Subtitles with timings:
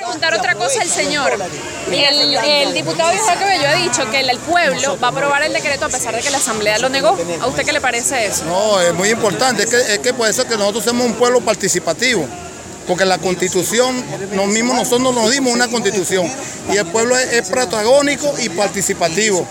[0.00, 1.32] preguntar otra cosa al señor.
[1.90, 5.52] El, el diputado Viejo Cabello ha dicho que el, el pueblo va a aprobar el
[5.52, 7.16] decreto a pesar de que la Asamblea lo negó.
[7.40, 8.44] ¿A usted qué le parece eso?
[8.44, 9.64] No, es muy importante.
[9.64, 12.26] Es que, es que puede ser que nosotros somos un pueblo participativo.
[12.88, 14.02] Porque la constitución,
[14.32, 16.26] nos mismos nosotros nos dimos una constitución.
[16.72, 19.46] Y el pueblo es, es protagónico y participativo.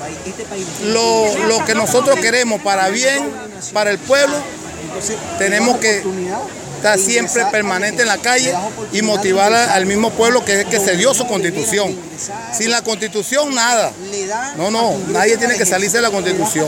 [0.88, 3.32] Lo, lo que nosotros queremos para bien,
[3.72, 4.36] para el pueblo,
[5.38, 6.04] tenemos que
[6.80, 8.54] estar siempre permanente en la calle
[8.92, 11.96] y motivar al mismo pueblo que que se dio su constitución.
[12.54, 13.92] Sin la constitución nada.
[14.58, 16.68] No, no, nadie tiene que salirse de la constitución.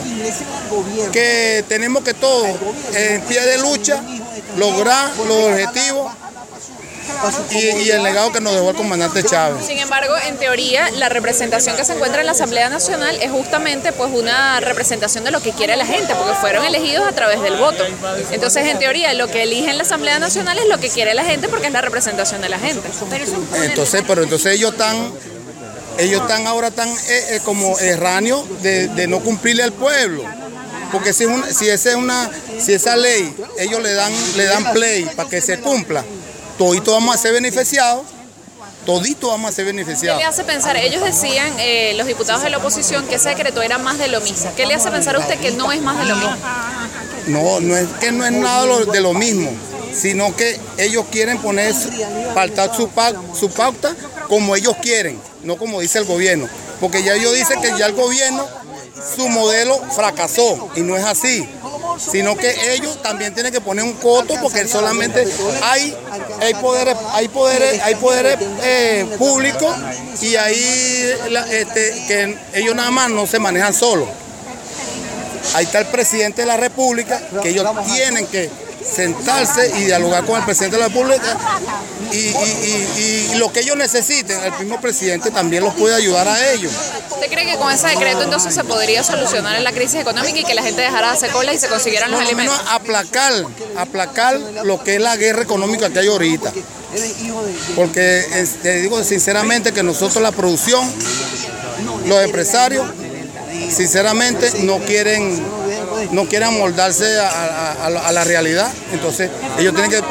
[1.12, 2.48] Que tenemos que todos
[2.94, 4.04] en pie de lucha
[4.58, 6.12] lograr los objetivos
[7.52, 9.66] y, y el legado que nos dejó el comandante Chávez.
[9.66, 13.92] Sin embargo, en teoría, la representación que se encuentra en la Asamblea Nacional es justamente
[13.92, 17.58] pues una representación de lo que quiere la gente, porque fueron elegidos a través del
[17.58, 17.84] voto.
[18.32, 21.24] Entonces, en teoría, lo que elige en la Asamblea Nacional es lo que quiere la
[21.24, 22.88] gente porque es la representación de la gente.
[23.64, 25.12] Entonces, pero entonces ellos están,
[25.98, 30.24] ellos están ahora tan eh, eh, como erráneos de, de no cumplirle al pueblo.
[30.92, 34.72] Porque si, una- si esa es una, si esa ley, ellos le dan, le dan
[34.74, 36.04] play para que se cumpla,
[36.58, 38.04] toditos vamos a ser beneficiados,
[38.86, 40.20] toditos vamos a ser ¿Qué beneficiados.
[40.20, 40.76] le hace pensar?
[40.78, 44.22] Ellos decían, eh, los diputados de la oposición, que ese decreto era más de lo
[44.22, 44.52] mismo.
[44.56, 46.36] ¿Qué le hace pensar a usted que no es más de lo mismo?
[47.28, 49.52] No, no es que no es nada de lo mismo,
[49.94, 51.74] sino que ellos quieren poner,
[52.34, 53.96] faltar su, pa- su pauta
[54.28, 56.48] como ellos quieren, no como dice el gobierno.
[56.80, 58.48] Porque ya ellos dicen que ya el gobierno,
[59.16, 61.48] su modelo fracasó y no es así.
[62.10, 65.28] Sino que ellos también tienen que poner un coto porque solamente
[65.62, 65.96] hay,
[66.40, 69.76] hay poderes, hay poderes, hay poderes eh, públicos
[70.22, 71.14] y ahí
[71.52, 74.10] este, que ellos nada más no se manejan solos.
[75.54, 78.50] Ahí está el presidente de la República, que ellos tienen que
[78.84, 81.38] sentarse y dialogar con el presidente de la República
[82.12, 82.32] y, y-
[82.98, 86.72] y- y lo que ellos necesiten, el mismo presidente también los puede ayudar a ellos.
[87.12, 90.54] ¿Usted cree que con ese decreto entonces se podría solucionar la crisis económica y que
[90.56, 92.62] la gente dejara de hacer colas y se consiguieran los menos alimentos?
[92.72, 93.34] aplacar,
[93.78, 96.52] aplacar lo que es la guerra económica que hay ahorita.
[97.76, 98.26] Porque
[98.62, 100.92] te digo sinceramente que nosotros la producción,
[102.06, 102.86] los empresarios,
[103.70, 105.42] sinceramente no quieren,
[106.12, 108.72] no quieren amoldarse a, la- realidad.
[108.92, 110.02] Entonces ellos tienen que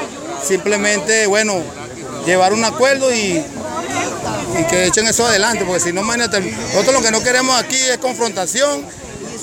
[0.46, 1.62] simplemente, bueno,
[2.26, 3.42] llevar un acuerdo y,
[4.68, 7.98] que echen eso adelante, porque si no, imagínate, nosotros lo que no queremos aquí es
[7.98, 8.84] confrontación,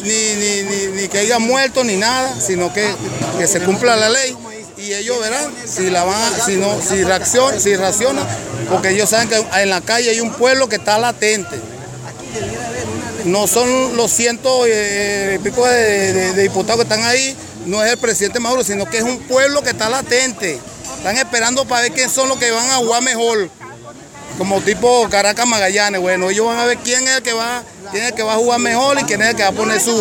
[0.04, 2.94] ni, que haya muertos ni nada, sino que,
[3.46, 4.36] se cumpla la ley
[4.78, 8.26] y ellos verán si no, reaccionan, si reaccionan,
[8.70, 11.60] porque ellos saben que en la calle hay un pueblo que está latente.
[13.28, 17.84] No son los cientos eh, y pico de, de- de diputados que están ahí, no
[17.84, 20.60] es el presidente Maduro, sino que es un pueblo que está latente.
[20.98, 23.50] Están esperando para ver quién son los que van a jugar mejor
[24.38, 28.04] como tipo Caracas Magallanes, bueno, ellos van a ver quién es el que va, quién
[28.04, 29.82] es el que va a jugar mejor y quién es el que va a poner
[29.82, 29.98] su,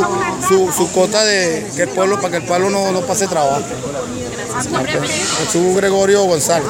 [0.46, 3.62] su, su cota de que el pueblo, para que el pueblo no, no pase trabajo.
[5.38, 6.68] Jesús Gregorio González.